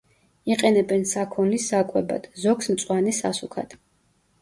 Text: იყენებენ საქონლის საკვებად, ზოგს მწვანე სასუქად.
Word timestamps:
იყენებენ 0.51 1.03
საქონლის 1.09 1.69
საკვებად, 1.73 2.27
ზოგს 2.47 2.75
მწვანე 2.75 3.17
სასუქად. 3.23 3.83